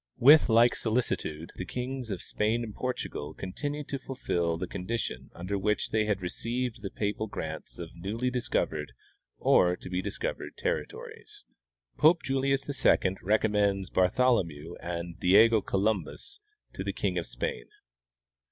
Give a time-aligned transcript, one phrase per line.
[0.17, 5.59] With like solicitude the kings of Spain and Portugal continued to fulfill the condition under
[5.59, 8.93] which they had received the papal grants of newly discovered,
[9.37, 11.45] or to be discovered, territories."
[11.97, 16.39] Pope Julius II Recommends Bartholomew and Diego Columbus
[16.73, 17.65] to the King of Spain.